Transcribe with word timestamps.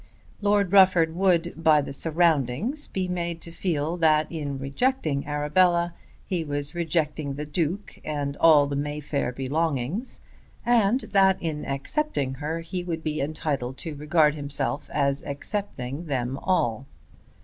Lord 0.41 0.71
Rufford 0.73 1.13
would 1.15 1.63
by 1.63 1.79
the 1.79 1.93
surroundings 1.93 2.87
be 2.87 3.07
made 3.07 3.39
to 3.41 3.51
feel 3.51 3.97
that 3.97 4.25
in 4.31 4.57
rejecting 4.57 5.27
Arabella 5.27 5.93
he 6.25 6.43
was 6.43 6.73
rejecting 6.73 7.35
the 7.35 7.45
Duke 7.45 7.99
and 8.03 8.35
all 8.37 8.65
the 8.65 8.75
Mayfair 8.75 9.31
belongings, 9.31 10.19
and 10.65 11.01
that 11.01 11.37
in 11.39 11.65
accepting 11.67 12.33
her 12.41 12.61
he 12.61 12.83
would 12.83 13.03
be 13.03 13.21
entitled 13.21 13.77
to 13.77 13.93
regard 13.93 14.33
himself 14.33 14.89
as 14.91 15.23
accepting 15.23 16.07
them 16.07 16.39
all. 16.39 16.87